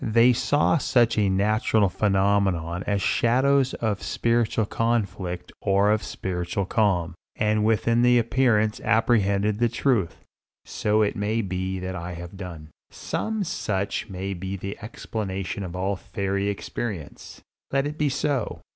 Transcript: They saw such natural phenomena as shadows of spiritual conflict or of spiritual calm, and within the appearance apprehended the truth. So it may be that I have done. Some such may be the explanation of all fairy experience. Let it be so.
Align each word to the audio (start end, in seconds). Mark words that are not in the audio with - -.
They 0.03 0.33
saw 0.33 0.79
such 0.79 1.19
natural 1.19 1.87
phenomena 1.87 2.81
as 2.87 3.03
shadows 3.03 3.75
of 3.75 4.01
spiritual 4.01 4.65
conflict 4.65 5.51
or 5.61 5.91
of 5.91 6.01
spiritual 6.01 6.65
calm, 6.65 7.13
and 7.35 7.63
within 7.63 8.01
the 8.01 8.17
appearance 8.17 8.79
apprehended 8.83 9.59
the 9.59 9.69
truth. 9.69 10.23
So 10.65 11.03
it 11.03 11.15
may 11.15 11.41
be 11.43 11.77
that 11.77 11.95
I 11.95 12.13
have 12.13 12.35
done. 12.35 12.69
Some 12.89 13.43
such 13.43 14.09
may 14.09 14.33
be 14.33 14.55
the 14.55 14.75
explanation 14.81 15.61
of 15.61 15.75
all 15.75 15.95
fairy 15.97 16.49
experience. 16.49 17.41
Let 17.71 17.85
it 17.85 17.99
be 17.99 18.09
so. 18.09 18.61